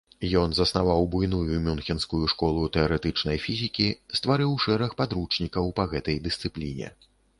Ён 0.43 0.53
заснаваў 0.59 1.03
буйную 1.15 1.57
мюнхенскую 1.67 2.23
школу 2.33 2.63
тэарэтычнай 2.77 3.37
фізікі, 3.45 3.87
стварыў 4.21 4.57
шэраг 4.65 4.97
падручнікаў 5.03 5.71
па 5.81 5.87
гэтай 5.93 6.17
дысцыпліне. 6.31 6.87